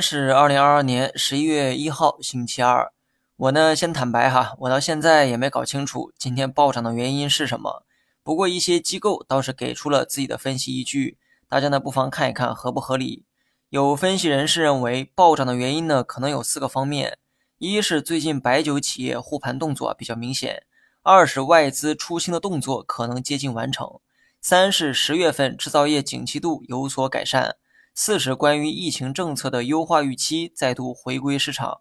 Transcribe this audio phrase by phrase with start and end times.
[0.00, 2.92] 是二零二二年十一月一号，星期二。
[3.36, 7.84] 我呢，先坦白哈，我到现在也没搞清楚今天暴涨的原因是什么。
[8.22, 13.24] 不过一些机构倒是给出了自己的分析依据，大家呢不妨看一看合不合理。
[13.70, 17.18] 有分析人士认为，暴涨的原因呢可能有四个方面：
[17.58, 20.62] 一是最近白酒企业护盘动作比较明显；
[21.02, 24.00] 二是外资出清的动作可能接近完成；
[24.40, 27.52] 三是十月份制造业景气度有所改善；
[28.00, 31.80] 四是关于疫情政策的优化预期再度回归市场。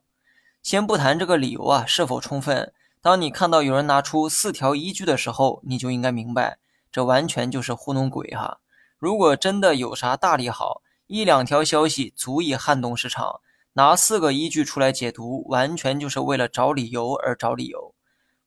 [0.63, 6.57] 先不谈这个理由啊是否充分，当你看到有人拿出四条依据的时候，你就应该明白，
[6.91, 8.57] 这完全就是糊弄鬼哈！
[8.97, 13.39] 如果真的有啥大利好，一两条消息足以撼动市场，
[13.73, 17.93] 拿四个依据出来解读，完全就是为了找理由而找理由。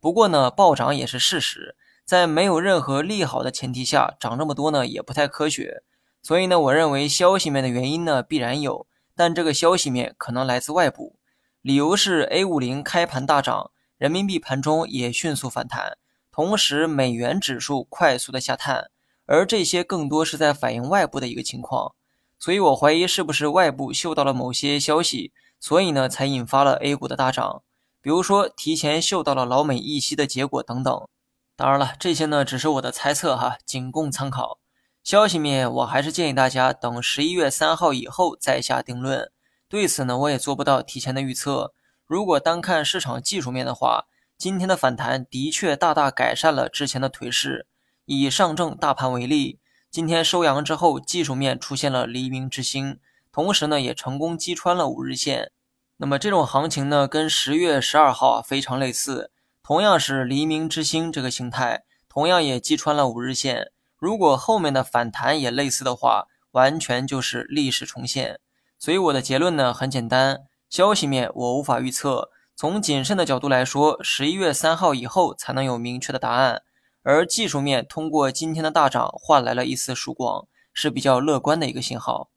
[0.01, 5.85] 不过呢，暴涨也是事实，在没有任何利好的前提下，涨这么多呢也不太科学。
[6.23, 11.17] 所以呢，我认为消息面的原因呢必然有，但这个消息面可能来自外部。
[11.63, 15.99] 理由是 A 五零开盘大涨，人民币盘中也迅速反弹，
[16.31, 18.91] 同时美元指数快速的下探，
[19.27, 21.95] 而这些更多是在反映外部的一个情况，
[22.39, 27.63] 所以我怀疑是不是外部嗅到了某些消息，所以呢才引发了 A 股的大涨，
[28.01, 31.09] 比如说提前嗅到了老美议息的结果等等。
[31.57, 34.59] 当然了，这些呢只是我的猜测哈，仅供参考。
[35.03, 39.33] 消息面我还是建议大家等十一月三号以后再下定论。
[39.69, 41.73] 对此呢，我也做不到提前的预测。
[42.07, 44.07] 如果单看市场技术面的话，
[44.37, 47.67] 今天的反弹的确大大改善了之前的颓势。
[48.05, 49.59] 以上证大盘为例，
[49.91, 52.99] 今天收阳之后，技术面出现了黎明之星，
[53.33, 55.53] 同时呢，也成功击穿了五日线。
[55.97, 59.31] 那么这种行情呢，跟十月十二号啊非常类似，
[59.63, 63.71] 同样是黎明之星这个形态，同样也击穿了五日线。
[64.01, 68.41] 如果后面的反弹也类似的话，完全就是历史重现。
[68.79, 72.31] 所以我的结论呢很简单，消息面我无法预测。
[72.57, 76.63] 从谨慎的角度来说，十一月三号以后才能有明确的答案。
[77.03, 82.31] 而技术面通过今天的大涨换来了一丝曙光，是比较乐观的一个信号。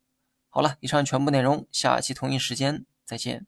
[0.49, 3.47] 好了，以上全部内容，下期同一时间再见。